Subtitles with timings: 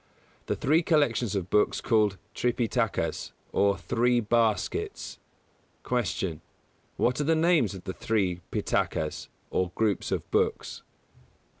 [0.47, 5.19] The three collections of books called Tripitakas or "Three Baskets".
[5.83, 6.37] 162.
[6.97, 7.05] Q.
[7.05, 10.81] _What are the names of the three Pitakas, or groups of books?